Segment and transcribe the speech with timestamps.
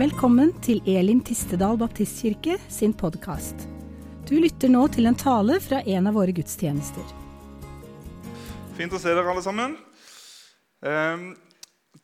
[0.00, 3.66] Velkommen til Elim Tistedal Baptistkirke sin podkast.
[4.24, 7.04] Du lytter nå til en tale fra en av våre gudstjenester.
[8.78, 9.74] Fint å se dere, alle sammen.
[10.80, 11.26] Eh,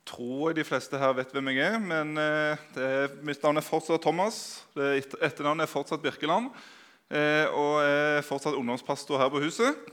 [0.04, 2.92] tror de fleste her vet hvem jeg er, men eh, det,
[3.24, 4.42] mitt navn er fortsatt Thomas.
[4.76, 6.52] Det etternavnet er fortsatt Birkeland.
[7.08, 9.84] Eh, og jeg er fortsatt ungdomspastor her på huset.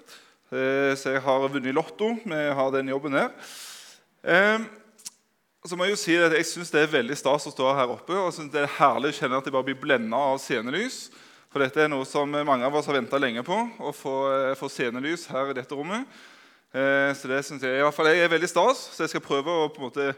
[0.52, 3.32] Eh, så jeg har vunnet i Lotto med å ha den jobben her.
[5.64, 7.88] Så må Jeg jo si at jeg syns det er veldig stas å stå her
[7.88, 8.12] oppe.
[8.12, 11.10] og synes Det er herlig å kjenne at jeg bare blir blenda av scenelys.
[11.54, 14.56] For dette er noe som mange av oss har venta lenge på, å få, eh,
[14.60, 16.04] få scenelys her i dette rommet.
[16.74, 18.90] Eh, så det synes jeg i hvert fall jeg er veldig stas.
[18.92, 20.16] Så jeg skal prøve å på en måte,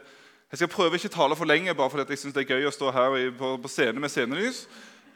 [0.50, 2.74] jeg skal prøve ikke tale for lenge, bare fordi jeg synes det er gøy å
[2.74, 4.66] stå her på, på scenen med scenelys.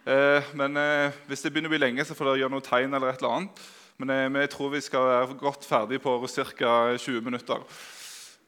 [0.07, 2.95] Eh, men eh, hvis det begynner å bli lenge, så får dere gjøre noe tegn
[2.95, 3.66] eller et eller annet.
[3.99, 6.21] Men, eh, men jeg tror vi skal være godt ferdig på
[6.55, 6.97] ca.
[6.97, 7.66] 20 minutter.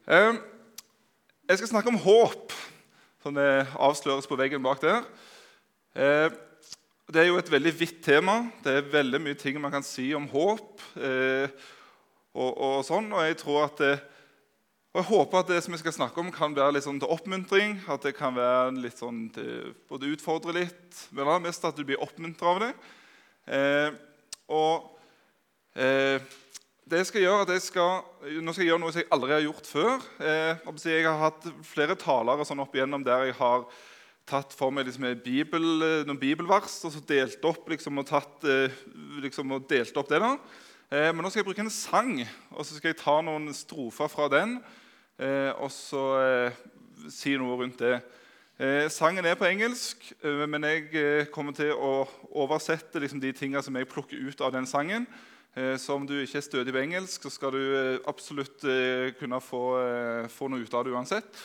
[0.07, 0.33] Eh,
[1.49, 2.53] jeg skal snakke om håp,
[3.23, 5.03] som avsløres på veggen bak der.
[5.95, 6.29] Eh,
[7.13, 8.39] det er jo et veldig vidt tema.
[8.63, 10.81] Det er veldig mye ting man kan si om håp.
[10.95, 11.51] Eh,
[12.33, 13.93] og, og, sånn, og jeg tror at det,
[14.93, 17.11] og jeg håper at det som vi skal snakke om, kan være litt sånn til
[17.11, 17.79] oppmuntring.
[17.89, 21.83] At det kan være litt sånn til både utfordre litt, men aller mest at du
[21.87, 22.71] blir oppmuntra av det.
[23.57, 23.95] Eh,
[24.53, 24.93] og
[25.75, 26.21] eh,
[26.89, 28.03] det jeg skal gjøre, jeg skal,
[28.43, 30.05] Nå skal jeg gjøre noe som jeg aldri har gjort før.
[30.19, 33.63] Eh, jeg har hatt flere talere sånn opp igjennom der jeg har
[34.27, 35.65] tatt for meg liksom, bibel,
[36.07, 38.75] noen bibelvers og så delt opp, liksom, og, tatt, eh,
[39.23, 40.21] liksom, og delt opp det.
[40.23, 40.35] da.
[40.93, 42.19] Eh, men nå skal jeg bruke en sang,
[42.53, 44.59] og så skal jeg ta noen strofer fra den.
[45.17, 46.59] Eh, og så eh,
[47.09, 48.01] si noe rundt det.
[48.93, 53.89] sangen er på engelsk, men jeg kommer til å oversette liksom, de tingene som jeg
[53.89, 55.07] plukker ut av den sangen.
[55.53, 58.63] Så om du ikke er stødig på engelsk, så skal du absolutt
[59.19, 59.61] kunne få,
[60.33, 61.41] få, noe ut av det uansett.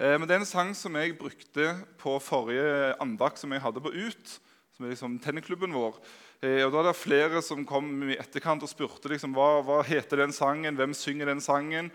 [0.00, 1.68] men det er en sang som jeg brukte
[2.02, 4.34] på forrige andakt som jeg hadde på UT,
[4.74, 6.02] som er liksom tennisklubben vår.
[6.44, 9.80] Eh, og Da er det flere som kom i etterkant og spurte liksom, hva, hva
[9.86, 11.92] heter den sangen, hvem synger den sangen,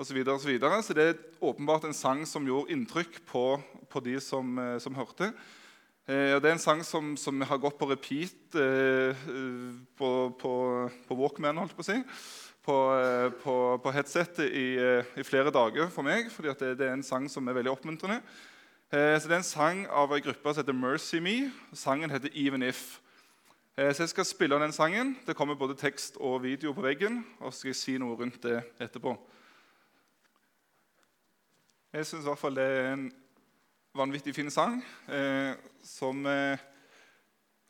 [0.00, 0.16] osv.
[0.24, 0.82] Så, og så, videre.
[0.82, 3.60] så det er åpenbart en sang som gjorde inntrykk på,
[3.92, 5.30] på de som, eh, som hørte.
[6.08, 9.18] Eh, Det er en sang som, som har gått på repeat eh,
[9.96, 10.54] på, på,
[11.06, 12.00] på, Walkman, holdt på å si.
[12.62, 14.66] På, eh, på, på headsetet i,
[15.14, 18.18] i, flere dager for meg, fordi det, det, er en sang som er veldig oppmuntrende.
[18.90, 21.52] så Det er en sang av en gruppe som heter Mercy Me.
[21.72, 22.98] Sangen heter Even If.
[23.78, 25.16] Så Jeg skal spille den sangen.
[25.26, 27.22] Det kommer både tekst og video på veggen.
[27.40, 29.14] Og så skal jeg si noe rundt det etterpå.
[31.92, 33.08] Jeg syns det er en
[33.94, 34.80] vanvittig fin sang.
[35.08, 35.52] Eh,
[35.84, 36.60] som eh,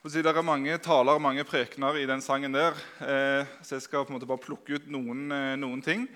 [0.06, 2.78] si, Det er mange taler og mange prekener i den sangen der.
[3.00, 6.06] Eh, så jeg skal på en måte bare plukke ut noen, eh, noen ting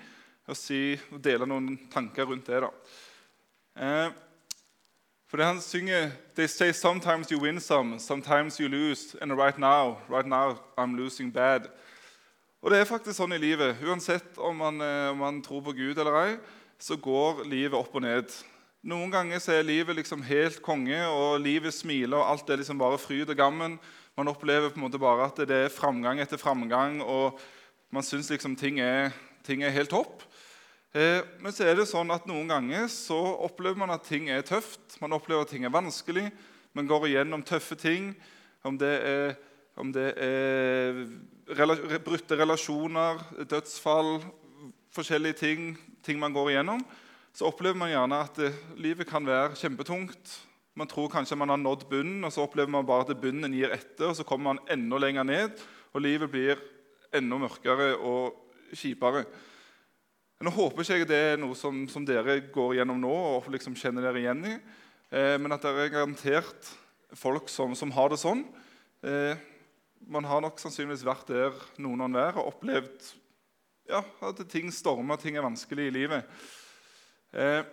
[0.47, 2.63] og, si, og, dele noen tanker rundt det.
[2.63, 2.71] da.
[3.75, 4.09] Eh,
[5.27, 9.15] for det han synger They say sometimes you win some, sometimes you lose.
[9.21, 11.67] And right now, right now I'm losing bad.
[12.61, 13.75] Og det er faktisk sånn i livet.
[13.83, 16.37] Uansett om man, eh, om man tror på Gud eller ei,
[16.79, 18.31] så går livet opp og ned.
[18.87, 22.79] Noen ganger så er livet liksom helt konge, og livet smiler, og alt er liksom
[22.79, 23.73] bare fryd og gammen.
[24.15, 27.35] Man opplever på en måte bare at det er framgang etter framgang, og
[27.91, 29.11] man syns liksom ting er,
[29.43, 30.23] ting er helt topp.
[30.95, 34.45] Eh, men så er det sånn at noen ganger så opplever man at ting er
[34.47, 34.95] tøft.
[35.03, 36.29] Man opplever at ting er vanskelig.
[36.71, 38.13] Man går igjennom tøffe ting.
[38.63, 39.35] Om det er,
[39.75, 41.01] om det er
[41.59, 41.75] rela
[42.07, 43.19] brutte relasjoner,
[43.51, 44.21] dødsfall,
[44.95, 45.67] forskjellige ting,
[46.07, 46.87] ting man går igjennom,
[47.37, 50.31] så opplever man gjerne at eh, livet kan være kjempetungt.
[50.77, 53.75] Man tror kanskje man har nådd bunnen, og så opplever man bare at bunnen gir
[53.75, 54.09] etter.
[54.09, 55.61] og Så kommer man enda lenger ned,
[55.93, 56.63] og livet blir
[57.13, 58.33] enda mørkere og
[58.73, 59.27] kjipere.
[60.41, 63.77] Nå håper ikke jeg det er noe som, som dere går gjennom nå og liksom
[63.77, 64.57] kjenner dere igjen i.
[65.13, 66.73] Eh, men at det er garantert
[67.17, 68.47] folk som, som har det sånn.
[69.05, 69.37] Eh,
[70.09, 73.11] man har nok sannsynligvis vært der noen og hver og opplevd
[73.93, 76.39] ja, at ting stormer, ting er vanskelig i livet.
[77.37, 77.63] Eh,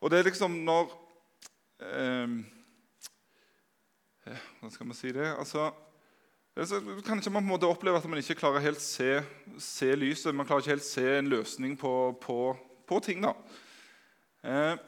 [0.00, 0.92] og det er liksom når
[1.80, 2.38] eh,
[4.28, 5.26] Hvordan skal man si det?
[5.38, 5.70] Altså
[6.58, 9.22] så ikke man på en måte oppleve at man ikke klarer helt se,
[9.58, 10.34] se lyset.
[10.34, 12.56] Man klarer ikke helt se en løsning på, på,
[12.86, 13.22] på ting.
[13.22, 13.32] da.
[14.44, 14.78] Eh,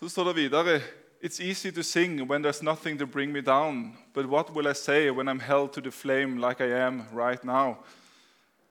[0.00, 0.80] så står det videre
[1.22, 3.98] It's easy to sing when there's nothing to bring me down.
[4.14, 7.44] But what will I say when I'm held to the flame like I am right
[7.44, 7.76] now?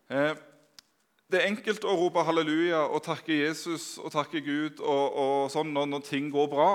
[0.09, 0.35] Eh,
[1.27, 5.73] det er enkelt å rope halleluja og takke Jesus og takke Gud og, og sånn
[5.75, 6.69] når, når, ting går bra.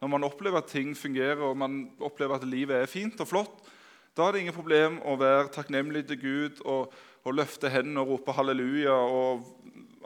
[0.00, 3.68] Når man opplever at ting fungerer og man opplever at livet er fint og flott.
[4.16, 6.94] Da er det ingen problem å være takknemlig til Gud og,
[7.28, 9.44] og løfte hendene og rope halleluja og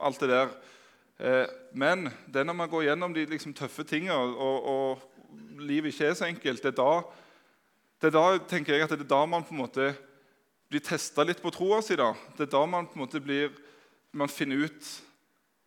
[0.02, 0.52] alt det der.
[1.22, 1.46] Eh,
[1.78, 5.08] men det er når man går gjennom de liksom, tøffe tingene, og, og,
[5.62, 6.92] livet ikke er så enkelt, det er, da,
[8.02, 9.92] det er da tenker jeg at det er da man på en måte
[10.72, 11.94] blir testa litt på troa si.
[11.96, 13.52] Det er da man på en måte blir,
[14.12, 14.90] man finner ut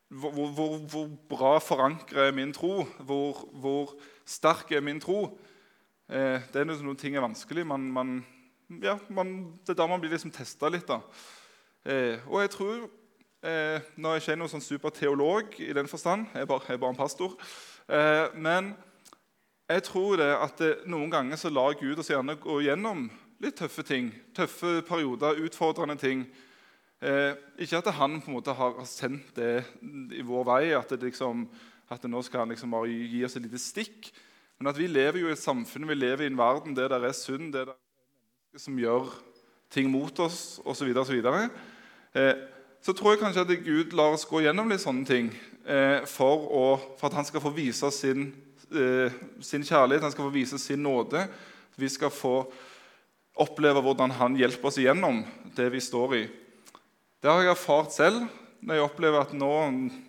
[0.09, 3.95] hvor, hvor, hvor bra forankra er min tro, hvor, hvor,
[4.25, 5.37] sterk er min tro.
[6.09, 7.65] Eh, det er noen ting er vanskelig.
[7.67, 8.19] Man, man,
[8.81, 10.87] ja, man, det er da man blir liksom testa litt.
[10.87, 11.01] da.
[11.85, 12.85] Eh, og jeg tror
[13.45, 16.79] Eh, nå er jeg ikke noen sånn superteolog i den forstand, jeg er bare, jeg
[16.79, 17.35] er bare en pastor.
[17.85, 18.71] Eh, men
[19.69, 23.05] jeg tror det at det, noen ganger så lar Gud oss gjerne gå gjennom
[23.43, 24.09] litt tøffe ting.
[24.33, 26.25] Tøffe perioder, utfordrende ting.
[27.03, 29.65] Eh, ikke at han på en måte har sendt det
[30.15, 31.43] i vår vei, at det, liksom,
[31.91, 34.11] at det nå skal han liksom bare gi oss et lite stikk.
[34.59, 37.01] Men at vi lever jo i et samfunn, vi lever i en verden der det
[37.03, 37.81] er synd, der det er
[38.55, 39.09] mennesker som gjør
[39.73, 40.93] ting mot oss osv.
[42.15, 42.35] Eh,
[42.85, 45.31] så tror jeg kanskje at Gud lar oss gå gjennom litt sånne ting
[45.65, 46.65] eh, for, å,
[46.95, 48.29] for, at han skal få vise sin,
[48.71, 51.25] eh, sin, kjærlighet, han skal få vise sin nåde.
[51.75, 52.45] Vi skal få
[53.35, 55.25] oppleve hvordan han hjelper oss igjennom
[55.57, 56.23] det vi står i.
[57.25, 58.25] Det har jeg erfart selv.
[58.61, 59.47] Når jeg opplever at nå,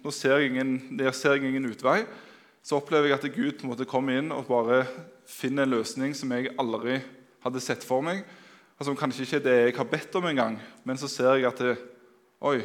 [0.05, 2.03] nå ser, jeg ingen, jeg ser ingen utvei,
[2.61, 4.83] så opplever jeg at Gud på en måte kommer inn og bare
[5.25, 6.99] finner en løsning som jeg aldri
[7.41, 8.21] hadde sett for meg.
[8.77, 11.73] Altså, kanskje ikke det jeg har bedt om engang, men så ser jeg at det,
[12.45, 12.59] Oi,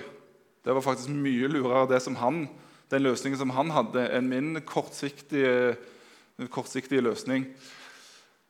[0.68, 2.42] det var faktisk mye lurere han,
[2.92, 5.78] den løsningen som han hadde, enn min kortsiktige,
[6.52, 7.48] kortsiktige løsning.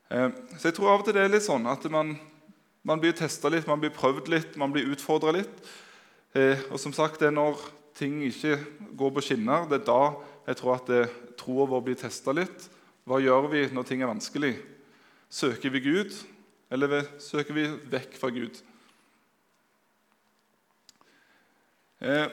[0.10, 2.18] Eh, så jeg tror av og til det er litt sånn at man,
[2.82, 5.62] man blir testa litt, man blir prøvd litt, man blir utfordra litt.
[6.36, 7.60] Eh, og som sagt, det er når
[7.96, 8.58] ting ikke
[8.98, 10.04] går på skinner, det er da
[10.48, 10.92] jeg tror at
[11.40, 12.70] troa vår blir testa litt.
[13.06, 14.56] Hva gjør vi når ting er vanskelig?
[15.30, 16.16] Søker vi Gud,
[16.72, 18.62] eller søker vi vekk fra Gud?
[22.02, 22.28] Uh,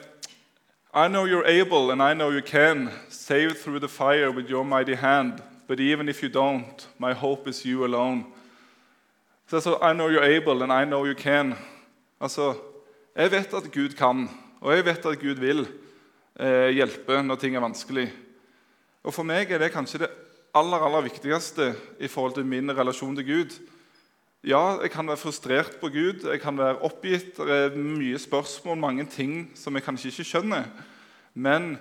[0.93, 4.63] I know you're able, and I know you can save through the fire with your
[4.65, 5.43] mighty hand.
[5.67, 8.25] But even if you don't, my hope is you alone.
[9.47, 11.53] Så altså, I know you're able, and I know you can.
[12.19, 12.55] Altså,
[13.19, 14.21] Jeg vet at Gud kan,
[14.63, 15.65] og jeg vet at Gud vil
[16.39, 18.05] eh, hjelpe når ting er vanskelig.
[19.03, 20.07] Og For meg er det kanskje det
[20.55, 23.57] aller, aller viktigste i forhold til min relasjon til Gud.
[24.47, 27.35] Ja, jeg kan være frustrert på Gud, jeg kan være oppgitt.
[27.35, 30.71] Det er mye spørsmål, mange ting som jeg kanskje ikke skjønner.
[31.35, 31.73] Men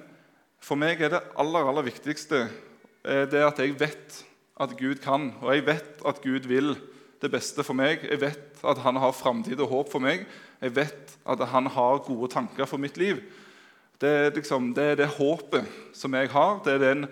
[0.58, 4.24] for meg er det aller, aller viktigste eh, det at jeg vet
[4.58, 6.74] at Gud kan, og jeg vet at Gud vil
[7.22, 8.02] det beste for meg.
[8.10, 10.26] Jeg vet at han har framtid og håp for meg.
[10.60, 13.20] Jeg vet at han har gode tanker for mitt liv.
[14.00, 16.58] Det er, liksom, det, er det håpet som jeg har.
[16.64, 17.06] Det er den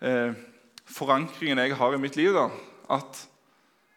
[0.00, 0.36] eh,
[0.84, 2.36] forankringen jeg har i mitt liv.
[2.88, 3.26] At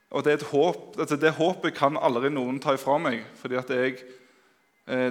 [0.09, 3.99] og det, håp, altså det, håpet kan aldri noen ta ifra meg, fordi eh,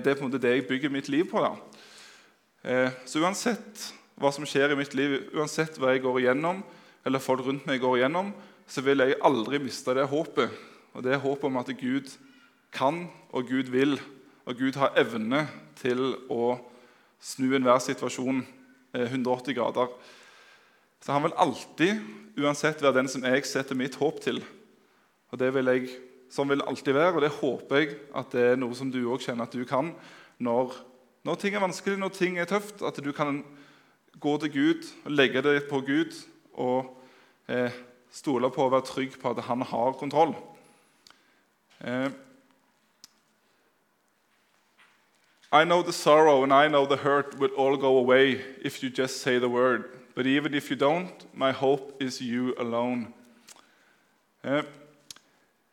[0.02, 1.44] det er på en måte det jeg bygger mitt liv på.
[2.66, 6.64] Eh, så uansett hva som skjer i mitt liv, uansett hva jeg går igjennom,
[7.06, 8.32] eller folk rundt meg går igjennom,
[8.66, 10.50] så vil jeg aldri miste det håpet.
[10.98, 12.10] Og det håpet om at Gud
[12.74, 13.98] kan, og Gud vil,
[14.48, 15.46] og Gud har evne
[15.78, 16.56] til å
[17.20, 18.42] snu enhver situasjon
[18.94, 19.90] 180 eh, grader.
[21.04, 22.00] Så han vil alltid,
[22.38, 24.42] uansett, være den som jeg setter mitt håp til.
[25.32, 25.88] Og det vil jeg,
[26.28, 28.98] Sånn vil det alltid være, og det håper jeg at det er noe som du
[29.08, 29.94] òg kjenner at du kan
[30.44, 30.74] når,
[31.24, 32.82] når, ting er vanskelig, når ting er tøft.
[32.84, 33.38] At du kan
[34.20, 36.12] gå til Gud og legge det på Gud
[36.52, 36.90] og
[37.48, 37.72] eh,
[38.12, 40.36] stole på og være trygg på at han har kontroll.
[41.80, 42.12] Eh,
[45.50, 48.90] I know the sorrow and I know the hurt will all go away if you
[48.90, 49.84] just say the word.
[50.14, 53.14] But even if you don't, my hope is you alone.
[54.44, 54.62] Eh,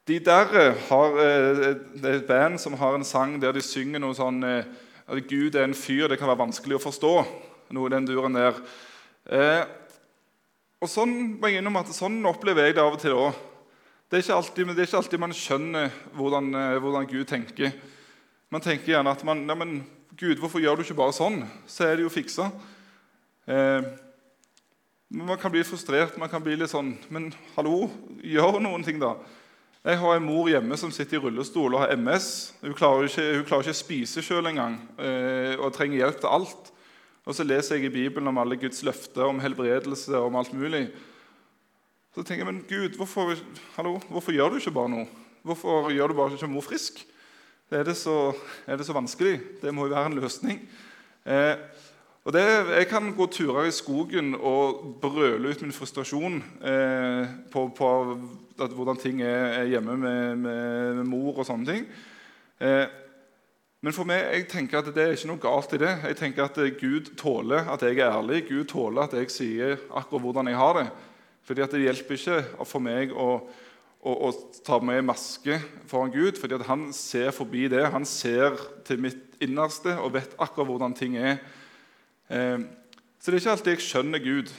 [0.08, 3.62] de der eh, har, eh, Det er et band som har en sang der de
[3.62, 4.64] synger noe sånn eh,
[5.08, 7.26] at Gud er en fyr det kan være vanskelig å forstå.
[7.76, 8.62] Noe i den duren der.
[9.28, 9.66] Eh,
[10.80, 13.34] og sånn må jeg innom at sånn opplever jeg det av og til òg.
[14.08, 17.74] Det, det, er ikke alltid man skjønner hvordan, hvordan, Gud tenker.
[18.54, 19.80] Man tenker gjerne at man, ja, men,
[20.16, 21.42] Gud, hvorfor gjør du ikke bare sånn?
[21.68, 22.50] Så er det jo fiksa.
[23.50, 23.88] Eh,
[25.16, 26.18] man kan bli frustrert.
[26.22, 27.90] Man kan bli litt sånn Men hallo,
[28.24, 29.16] gjør noen ting, da.
[29.86, 32.30] Jeg har en mor hjemme som sitter i rullestol og har MS.
[32.64, 36.32] Hun klarer ikke, hun klarer ikke å spise sjøl engang eh, og trenger hjelp til
[36.40, 36.72] alt.
[37.26, 40.56] Og så leser jeg i Bibelen om alle Guds løfter, om helbredelse og om alt
[40.58, 40.88] mulig.
[42.16, 43.36] Så tenker jeg, men Gud, hvorfor,
[43.76, 45.06] hallo, hvorfor gjør du ikke bare noe?
[45.46, 47.04] Hvorfor gjør du bare ikke mor frisk?
[47.72, 48.30] Er det, så,
[48.68, 49.40] er det så vanskelig?
[49.62, 50.60] Det må jo være en løsning.
[51.26, 51.56] Eh,
[52.26, 52.44] og det,
[52.78, 57.90] Jeg kan gå turer i skogen og brøle ut min frustrasjon eh, på, på
[58.62, 61.90] at, hvordan ting er, er hjemme med, med, med, mor og sånne ting.
[62.62, 62.86] Eh,
[63.82, 65.92] Men for meg, jeg tenker at det er ikke noe galt i det.
[66.08, 68.48] Jeg tenker at Gud tåler at jeg er ærlig.
[68.48, 70.88] Gud tåler at jeg sier akkurat hvordan jeg har det.
[71.46, 73.42] Fordi at Det hjelper ikke for meg å,
[74.06, 75.58] å, og tar med maske
[75.90, 77.84] foran Gud, fordi han ser forbi det.
[77.94, 81.40] Han ser til mitt innerste og vet akkurat hvordan ting er.
[82.30, 82.62] Eh,
[83.20, 84.52] så det er ikke alltid jeg skjønner Gud.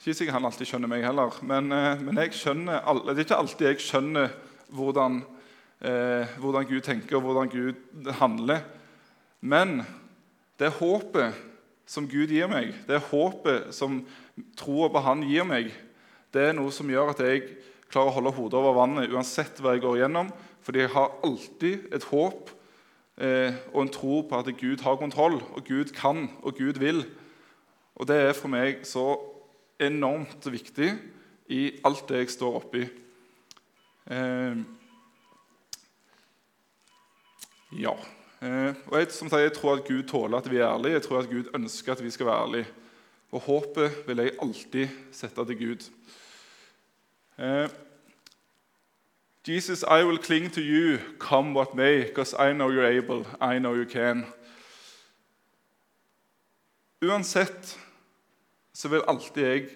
[0.00, 3.68] Ikke sikkert han alltid skjønner meg heller, men, eh, men skjønner, det er ikke alltid
[3.68, 4.32] jeg skjønner
[4.74, 5.22] hvordan
[5.80, 8.64] eh, hvordan Gud tenker og hvordan Gud handler.
[9.40, 9.82] Men
[10.60, 11.36] det håpet
[11.88, 14.02] som Gud gir meg, det håpet som
[14.58, 15.72] troa på Han gir meg,
[16.30, 17.46] det er noe som gjør at jeg
[17.90, 20.30] klarer å holde hodet over vannet uansett hva jeg går igjennom.
[20.64, 22.50] Fordi jeg har alltid et håp
[23.20, 27.04] eh, og en tro på at Gud har kontroll, og Gud kan, og Gud vil.
[28.00, 29.14] Og det er for meg så
[29.80, 30.92] enormt viktig
[31.50, 32.84] i alt det jeg står oppi.
[34.10, 34.60] Eh,
[37.80, 37.94] ja.
[38.40, 40.98] Eh, og jeg, som sier, jeg tror at Gud tåler at vi er ærlige.
[40.98, 42.70] Jeg tror at Gud ønsker at vi skal være ærlige.
[43.30, 45.90] Og håpet vil jeg alltid sette til Gud.
[47.40, 47.68] Eh,
[49.46, 53.58] Jesus, I will cling to you, come what may, because I know you're able, I
[53.58, 54.26] know you can.
[57.00, 57.78] Uansett
[58.72, 59.68] så vil alltid jeg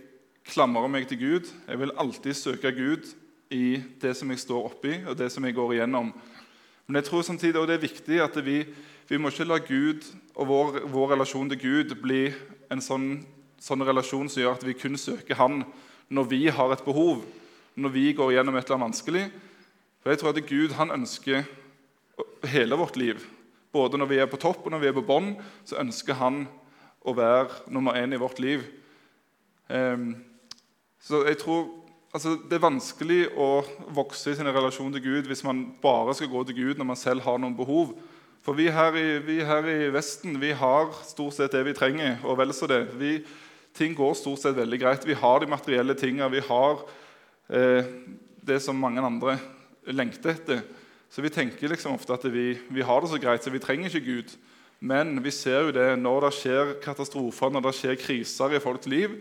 [0.44, 1.48] klamre meg til Gud.
[1.68, 3.14] Jeg vil alltid søke Gud
[3.50, 6.10] i det som jeg står oppi, og det som jeg går igjennom.
[6.86, 8.58] Men jeg tror samtidig også det er viktig at vi,
[9.08, 10.04] vi må ikke la Gud
[10.34, 12.26] og vår, vår relasjon til Gud bli
[12.68, 13.24] en sånn,
[13.56, 15.64] sånn, relasjon som gjør at vi kun søker Han
[16.12, 17.24] når vi har et behov,
[17.74, 19.24] når vi går gjennom et eller annet vanskelig.
[20.02, 21.46] For jeg tror at Gud han ønsker
[22.52, 23.22] hele vårt liv.
[23.72, 25.34] Både når vi er på topp og når vi er på bånn,
[25.66, 26.44] så ønsker han
[27.04, 28.62] å være nummer én i vårt liv.
[29.68, 30.14] Um,
[31.00, 31.66] så jeg tror
[32.12, 33.64] altså, Det er vanskelig å
[33.96, 37.00] vokse i sin relasjon til Gud hvis man bare skal gå til Gud når man
[37.00, 37.94] selv har noen behov.
[38.44, 42.18] For vi her i, vi her i Vesten vi har stort sett det vi trenger,
[42.28, 42.82] og vel så det.
[43.00, 43.16] Vi,
[43.74, 45.06] ting går stort sett veldig greit.
[45.08, 46.28] Vi har de materielle tingene.
[46.30, 46.84] Vi har
[47.48, 49.36] det som mange andre
[49.92, 50.62] lengter etter.
[51.12, 53.92] Så vi tenker liksom ofte at vi, vi har det så greit, så vi trenger
[53.92, 54.32] ikke Gud.
[54.84, 58.88] Men vi ser jo det når det skjer katastrofer, når det skjer kriser i folks
[58.90, 59.14] liv,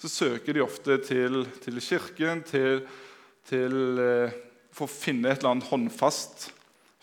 [0.00, 2.84] så søker de ofte til, til kirken til,
[3.48, 4.38] til, eh,
[4.72, 6.48] for å finne et eller annet håndfast,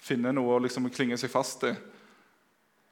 [0.02, 1.76] finne noe å liksom klinge seg fast til.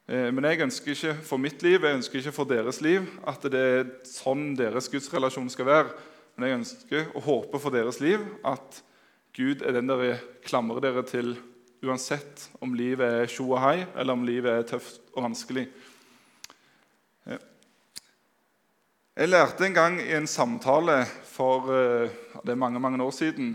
[0.06, 3.48] Eh, men jeg ønsker ikke for mitt liv jeg ønsker ikke for deres liv at
[3.50, 5.96] det er sånn deres gudsrelasjon skal være.
[6.36, 8.82] Men jeg ønsker og håper for deres liv at
[9.36, 11.36] Gud er den dere klamrer dere til
[11.86, 15.68] uansett om livet er tjo og hei, eller om livet er tøft og vanskelig.
[19.15, 22.12] Jeg lærte en gang i en samtale for eh,
[22.44, 23.54] det er mange mange år siden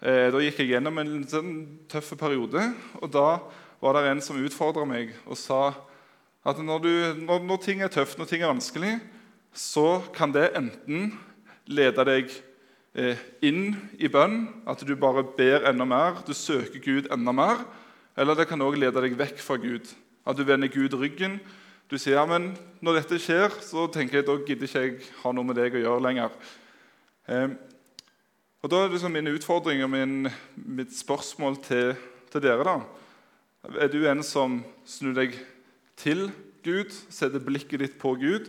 [0.00, 1.50] eh, Da gikk jeg gjennom en sånn
[1.92, 2.62] tøff periode.
[3.02, 3.26] og Da
[3.84, 5.74] var det en som utfordra meg og sa
[6.44, 8.94] at når, du, når, når, ting er tøft, når ting er vanskelig,
[9.52, 11.12] så kan det enten
[11.66, 12.30] lede deg
[12.94, 17.64] eh, inn i bønn, at du bare ber enda mer, du søker Gud enda mer.
[18.16, 19.88] Eller det kan òg lede deg vekk fra Gud,
[20.24, 21.40] at du vender Gud ryggen
[21.90, 22.54] du sier ja, men
[22.84, 25.82] når dette skjer, så tenker jeg da gidder ikke jeg ha noe med deg å
[25.82, 26.36] gjøre lenger.
[27.28, 27.52] Eh,
[28.64, 31.92] og Da er liksom min utfordring og min, mitt spørsmål til,
[32.32, 32.64] til, dere.
[32.64, 32.78] da.
[33.84, 35.36] Er du en som snur deg
[36.00, 36.30] til
[36.64, 38.48] Gud, setter blikket ditt på Gud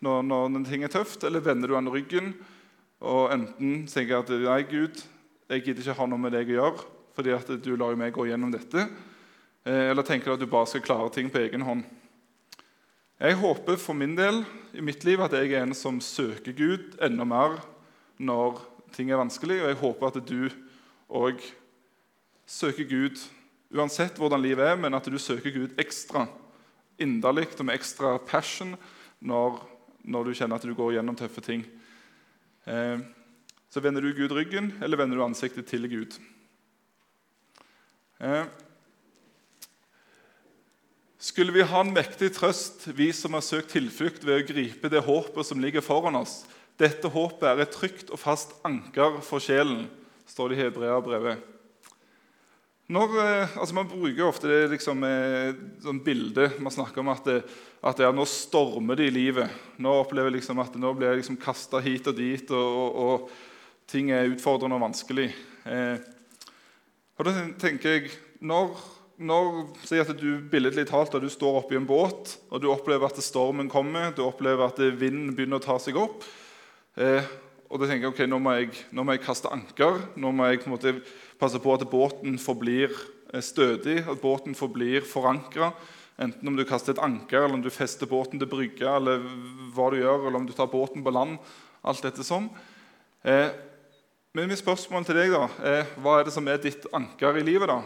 [0.00, 2.36] når, når ting er tøft, eller vender du han ryggen
[3.04, 5.02] og enten tenker at nei, Gud,
[5.50, 6.86] jeg gidder ikke ha noe med deg å gjøre
[7.16, 8.82] fordi at du lar meg gå gjennom dette,
[9.64, 11.86] eh, eller tenker du at du bare skal klare ting på egen hånd?
[13.16, 14.42] Jeg håper for min del
[14.76, 17.56] i mitt liv at jeg er en som søker Gud enda mer
[18.20, 18.60] når
[18.92, 20.42] ting er vanskelig, og jeg håper at du
[21.08, 21.40] òg
[22.44, 23.22] søker Gud
[23.72, 26.26] uansett hvordan livet er, men at du søker Gud ekstra
[27.00, 28.74] inderlig og med ekstra passion
[29.20, 29.58] når,
[30.04, 31.64] når, du kjenner at du går gjennom tøffe ting.
[32.66, 32.98] Eh,
[33.70, 36.16] så vender du Gud ryggen, eller vender du ansiktet til Gud?
[38.18, 38.44] Eh,
[41.18, 45.04] skulle vi ha en mektig trøst, vi som har søkt tilflukt ved å gripe det
[45.06, 46.40] håpet som ligger foran oss.
[46.80, 49.86] Dette håpet er et trygt og fast anker for sjelen,
[50.26, 51.55] står det i Hebreabrevet.
[52.86, 57.24] Når, eh, altså Man bruker ofte det liksom, eh, sånn bilde Man snakker om at,
[57.26, 57.40] det,
[57.82, 59.50] at det nå stormer det i livet.
[59.82, 63.00] Nå opplever jeg liksom at nå blir jeg liksom kasta hit og dit, og, og,
[63.06, 63.30] og,
[63.86, 65.28] ting er utfordrende og vanskelig.
[65.70, 65.98] Eh,
[67.16, 68.74] og da tenker jeg, når
[69.16, 73.20] når si at du billedlig talt, du står oppi en båt og du opplever at
[73.24, 76.26] stormen kommer, du opplever at vinden begynner å ta seg opp
[77.00, 77.24] eh,
[77.66, 79.98] og da tenker jeg, ok, nå må jeg, nå må jeg kaste anker.
[80.20, 80.92] Nå må jeg på en måte
[81.40, 82.94] passe på at båten forblir
[83.34, 85.72] er stødig, at båten forblir forankra.
[86.22, 89.24] Enten om du kaster et anker, eller om du fester båten til brygga, eller
[89.74, 91.38] hva du gjør, eller om du tar båten på land.
[91.86, 92.48] alt dette sånn.
[93.22, 93.50] Eh,
[94.34, 97.44] men mitt spørsmål til deg da, er hva er det som er ditt anker i
[97.46, 97.70] livet?
[97.70, 97.78] da?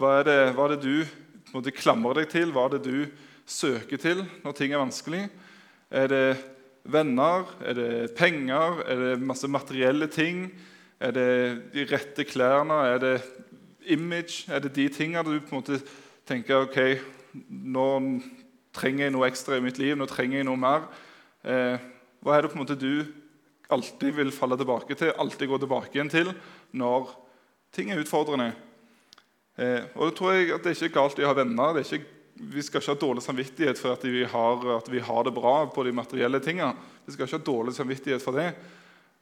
[0.00, 1.04] Hva er det, hva er det du
[1.52, 2.54] måte, klamrer deg til?
[2.54, 3.04] Hva er det du
[3.44, 5.26] søker til når ting er vanskelig?
[5.92, 6.24] Er det
[6.84, 7.48] venner?
[7.64, 8.80] Er det penger?
[8.86, 10.46] Er det masse materielle ting?
[11.00, 11.30] Er det
[11.74, 12.76] de rette klærne?
[12.94, 13.16] Er det
[13.90, 14.44] image?
[14.48, 15.80] Er det de tingene du på en måte
[16.28, 16.78] tenker ok,
[17.48, 17.88] nå
[18.74, 20.86] trenger jeg noe ekstra i mitt liv, nå trenger jeg noe mer?
[21.44, 21.76] Eh,
[22.24, 23.04] hva er det på en måte du
[23.72, 26.32] alltid vil falle tilbake til, alltid gå tilbake igjen til
[26.72, 27.12] når
[27.74, 28.52] ting er utfordrende?
[29.60, 31.74] Eh, og da tror jeg at Det er ikke galt å ha venner.
[31.74, 35.02] det er Ikke, vi skal ikke ha dårlig samvittighet for at vi, har, at vi
[35.02, 36.74] har det bra på de materielle tingene.
[37.06, 38.50] Vi skal ikke ha dårlig samvittighet for det.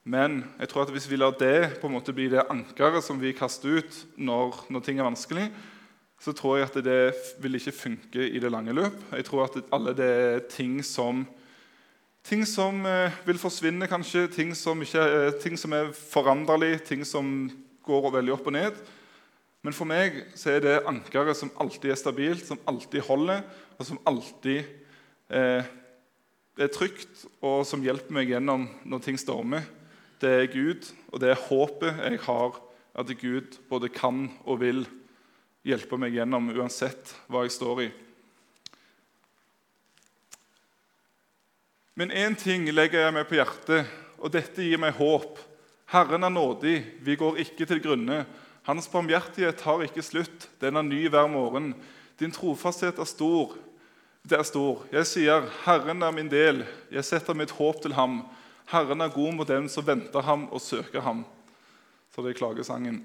[0.03, 3.21] Men jeg tror at hvis vi lar det på en måte bli det ankeret som
[3.23, 5.45] vi kaster ut når, når ting er vanskelig,
[6.23, 6.99] så tror jeg at det
[7.43, 8.99] vil ikke funke i det lange løp.
[9.13, 11.25] Jeg tror at alle det er ting som,
[12.27, 14.29] ting som eh, vil forsvinne, kanskje.
[14.31, 15.05] Ting som, ikke,
[15.43, 17.51] ting som er foranderlig, ting som
[17.83, 18.79] går veldig opp og ned.
[19.63, 23.45] Men for meg så er det ankeret som alltid er stabilt, som alltid holder,
[23.79, 24.65] og som alltid
[25.31, 25.69] eh,
[26.59, 29.69] er trygt, og som hjelper meg gjennom når ting stormer.
[30.23, 32.59] Det er Gud, og det er håpet jeg har
[32.93, 34.83] at Gud både kan og vil
[35.67, 37.89] hjelpe meg gjennom uansett hva jeg står i.
[41.95, 43.89] Men én ting legger jeg meg på hjertet,
[44.19, 45.39] og dette gir meg håp.
[45.93, 48.23] Herren er nådig, vi går ikke til grunne.
[48.63, 51.73] Hans barmhjertighet har ikke slutt, den er ny hver morgen.
[52.21, 53.57] Din trofasthet er stor.
[54.23, 54.85] Det er stor.
[54.93, 56.63] Jeg sier, Herren er min del,
[56.95, 58.21] jeg setter mitt håp til ham.
[58.71, 61.25] Herren er god mot dem som venter ham og søker ham.
[62.15, 63.03] Så det er klagesangen.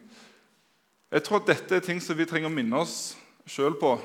[1.11, 3.15] Jeg tror at dette er ting som vi trenger å minne oss
[3.49, 3.95] sjøl på.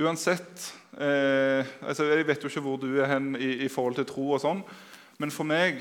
[0.00, 0.68] Uansett
[1.00, 4.26] eh, altså Jeg vet jo ikke hvor du er hen i, i forhold til tro,
[4.36, 4.62] og sånn,
[5.18, 5.80] men for meg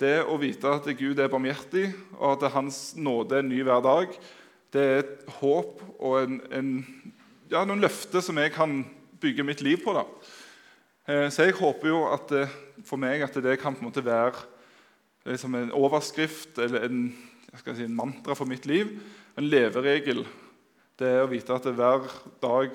[0.00, 4.14] det å vite at Gud er barmhjertig, og at Hans nåde er ny hver dag,
[4.72, 6.74] det er et håp og en, en,
[7.50, 8.80] ja, noen løfter som jeg kan
[9.20, 9.94] bygge mitt liv på.
[9.96, 10.04] da.
[11.10, 12.44] Eh, så jeg håper jo at det,
[12.86, 14.46] for meg at det kan på en måte være
[15.28, 17.02] liksom en overskrift eller en,
[17.60, 18.94] si, en mantra for mitt liv
[19.36, 20.24] en leveregel
[21.00, 22.08] det er å vite at hver
[22.42, 22.74] dag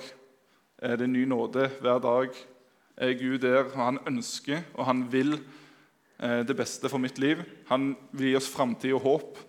[0.82, 1.68] er det ny nåde.
[1.78, 2.38] Hver dag
[2.98, 5.44] er Gud der, og han ønsker og han vil eh,
[6.18, 7.42] det beste for mitt liv.
[7.68, 9.40] Han vil gi oss framtid og håp.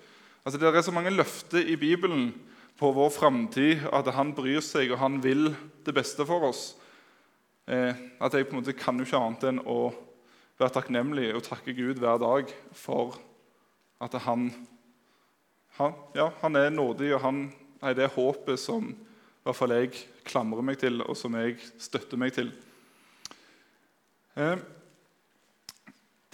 [0.43, 2.33] Altså, det er så mange løfter i Bibelen
[2.79, 5.49] på vår framtid, at han bryr seg og han vil
[5.87, 6.75] det beste for oss.
[7.67, 9.91] Eh, at jeg på en måte kan jo ikke annet enn å
[10.61, 13.19] være takknemlig og takke Gud hver dag for
[14.03, 14.51] at han
[15.77, 17.41] han, ja, han er nådig, og han
[17.85, 19.91] er det håpet som i hvert fall jeg
[20.25, 22.49] klamrer meg til, og som jeg støtter meg til.
[24.41, 24.57] Eh,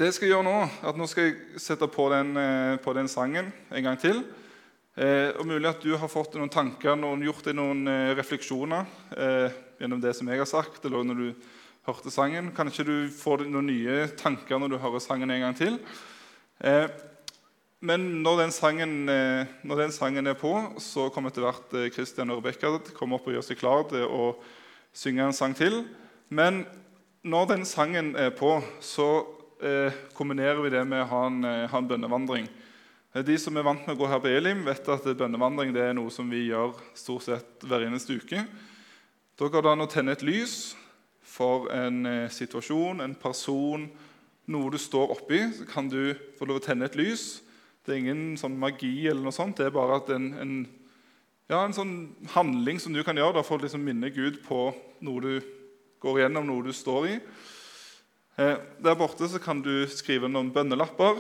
[0.01, 3.11] det jeg skal gjøre nå, at nå skal jeg sette på den, eh, på den
[3.13, 4.23] sangen en gang til.
[4.97, 8.89] Eh, og Mulig at du har fått noen tanker, noen, gjort deg noen eh, refleksjoner
[9.13, 11.27] eh, gjennom det som jeg har sagt, eller når du
[11.85, 12.49] hørte sangen.
[12.57, 15.77] Kanskje du får noen nye tanker når du hører sangen en gang til.
[16.65, 16.89] Eh,
[17.85, 22.33] men når den, sangen, eh, når den, sangen, er på, så kommer etter hvert Kristian
[22.33, 24.33] og Rebekka komme opp og gjøre seg klar til å
[24.97, 25.83] synge en sang til.
[26.33, 26.65] Men
[27.29, 31.69] når den sangen er på, så eh, kombinerer vi det med å ha en, eh,
[31.71, 32.49] ha en, bønnevandring.
[33.13, 36.11] De som er vant med å gå her på Elim, vet at bønnevandring er noe
[36.11, 38.47] som vi gjør stort sett hver eneste uke.
[39.37, 40.75] Da går det an å tenne et lys
[41.23, 43.87] for en eh, situasjon, en person,
[44.53, 45.43] noe du står oppi.
[45.57, 47.43] Så kan du få lov å tenne et lys.
[47.85, 49.59] Det er ingen sånn magi, eller noe sånt.
[49.59, 50.53] Det er bare en, en,
[51.51, 51.97] ja, en sånn
[52.35, 54.71] handling som du kan gjøre da, for å liksom minne Gud på
[55.05, 55.35] noe du
[56.03, 57.17] går igjennom, noe du står i.
[58.41, 61.19] Eh, der borte kan du skrive noen bønnelapper.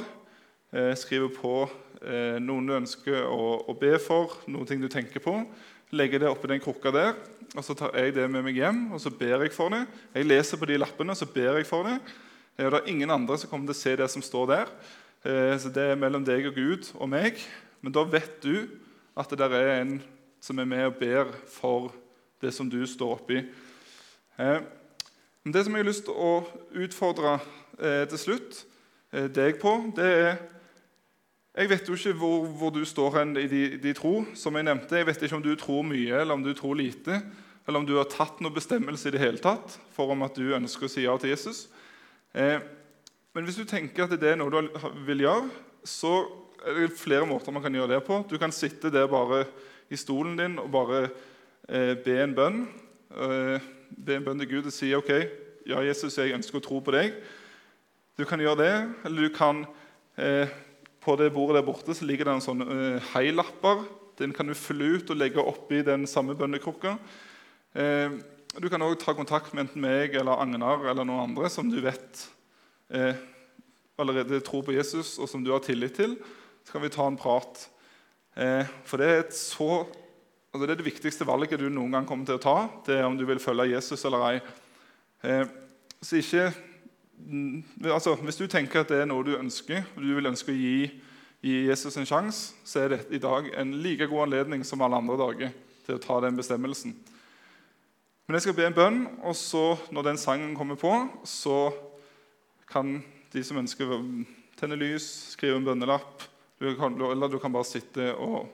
[0.72, 1.66] Eh, skrive på
[2.00, 5.34] eh, noen du ønsker å, be for, noen ting du tenker på.
[5.92, 7.18] Legge det oppi den krukka der,
[7.52, 9.82] og så tar jeg det med meg hjem og så ber jeg for det.
[10.16, 11.98] Jeg leser på de lappene, og så ber jeg for det.
[12.56, 14.72] Det er ingen andre som kommer til å se det som står der.
[15.60, 17.36] Så Det er mellom deg og Gud og meg.
[17.84, 18.72] Men da vet du
[19.16, 19.98] at det der er en
[20.40, 21.92] som er med og ber for
[22.40, 23.42] det som du står oppi.
[25.42, 26.32] Eh, men det som jeg har lyst til å
[26.72, 27.38] utfordre
[27.78, 28.66] eh, til slutt
[29.12, 30.36] deg på, det er
[31.54, 34.24] Jeg vet jo ikke hvor, hvor du står hen i de, de, tro.
[34.34, 34.96] som Jeg nevnte.
[34.96, 37.20] Jeg vet ikke om du tror mye eller om du tror lite.
[37.66, 40.54] Eller om du har tatt noen bestemmelse i det hele tatt for om at du
[40.54, 41.68] ønsker å si ja til Jesus.
[42.32, 42.56] Eh,
[43.34, 44.72] men hvis du tenker at det er noe du
[45.04, 45.50] vil gjøre,
[45.84, 46.24] så
[46.64, 48.22] er det flere måter man kan gjøre det på.
[48.30, 49.44] Du kan sitte der bare
[49.92, 51.04] i stolen din og bare
[51.68, 52.64] eh, be en bønn.
[53.12, 55.10] Eh, be en bønn til Gud og si ok,
[55.68, 57.14] ja, Jesus, jeg ønsker å tro på deg.
[58.18, 58.74] Du kan gjøre det,
[59.06, 59.64] eller du kan
[60.20, 60.50] eh,
[61.02, 63.80] På det bordet der borte så ligger det en sånn eh, heilapper.
[64.20, 66.92] Den kan du fylle ut og legge oppi den samme bønnekrukka.
[67.74, 68.20] Eh,
[68.60, 71.80] du kan òg ta kontakt med enten meg eller Agnar eller noen andre som du
[71.82, 72.26] vet
[72.92, 73.16] eh,
[73.98, 76.18] allerede tror på Jesus, og som du har tillit til.
[76.62, 77.64] Så kan vi ta en prat.
[78.36, 79.84] Eh, for det er, et så,
[80.52, 82.56] altså det er, det viktigste valget du noen gang kommer til å ta.
[82.84, 84.34] Det er om du vil følge Jesus eller ei.
[85.24, 85.46] Eh,
[86.02, 86.50] så ikke,
[87.24, 90.52] mm, altså, hvis du tenker at det er noe du ønsker, og du vil ønske
[90.52, 90.90] å gi,
[91.42, 95.00] gi Jesus en sjanse, så er det i dag en like god anledning som alle
[95.00, 95.54] andre dager
[95.86, 96.92] til å ta den bestemmelsen.
[98.26, 100.92] Men jeg skal be en bønn, og så, når den sangen kommer på,
[101.26, 101.72] så
[102.70, 103.00] kan
[103.32, 104.02] de som ønsker å
[104.60, 106.28] tenne lys, skrive en bønnelapp,
[106.62, 108.44] eller du kan bare sitte og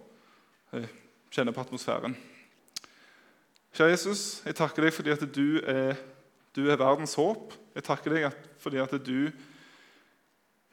[0.72, 0.88] eh,
[1.32, 2.16] kjenne på atmosfæren.
[3.76, 5.98] Kjære Jesus, jeg takker deg fordi at du er,
[6.56, 7.52] du er verdens håp.
[7.76, 9.28] Jeg takker deg fordi at du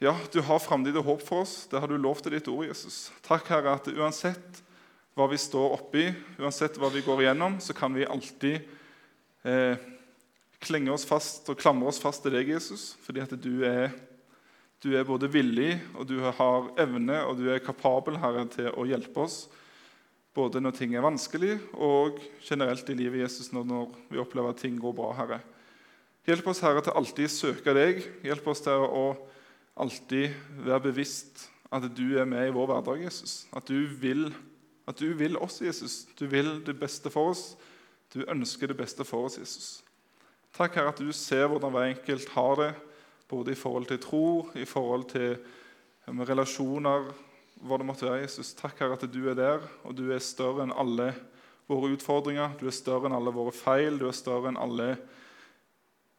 [0.02, 1.64] ja, du har framtid og håp for oss.
[1.70, 3.06] Det har du lovt i ditt ord, Jesus.
[3.24, 4.60] Takk, Herre, at uansett
[5.16, 8.66] hva vi står oppi, uansett hva vi går igjennom, så kan vi alltid
[9.48, 9.78] eh,
[10.60, 13.94] klenge oss fast og klamre oss fast til deg, Jesus, fordi at du er,
[14.84, 18.84] du er både villig, og du har evne, og du er kapabel, Herre, til å
[18.84, 19.46] hjelpe oss.
[20.36, 24.76] Både når ting er vanskelig, og generelt i livet Jesus når, vi opplever at ting
[24.80, 25.14] går bra.
[25.16, 25.40] Herre.
[26.28, 28.02] Hjelp oss, Herre, til alltid søke deg.
[28.26, 29.06] Hjelp oss til å
[29.80, 30.34] alltid
[30.66, 33.46] være bevisst at du er med i vår hverdag, Jesus.
[33.56, 34.28] At du vil,
[34.86, 36.04] at du vil oss, Jesus.
[36.18, 37.54] Du vil det beste for oss.
[38.12, 39.68] Du ønsker det beste for oss, Jesus.
[40.56, 42.72] Takk, Herre, at du ser hvordan hver enkelt har det,
[43.28, 45.38] både i forhold til tro, i forhold til
[46.06, 47.10] relasjoner,
[47.64, 48.24] hva det måtte være.
[48.24, 48.54] Jesus.
[48.56, 51.12] Takk, Herre, at du er der, og du er større enn alle
[51.70, 52.56] våre utfordringer.
[52.60, 54.92] Du er større enn alle våre feil, du er større enn alle,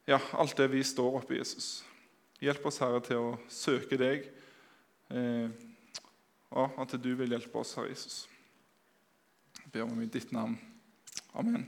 [0.08, 1.82] ja, alt det vi står oppe i, Jesus.
[2.44, 4.28] Hjelp oss, Herre, til å søke deg,
[5.10, 5.50] eh,
[6.58, 8.22] og at du vil hjelpe oss, Herre Jesus.
[9.64, 10.56] Jeg ber om i ditt navn.
[11.34, 11.68] Amen.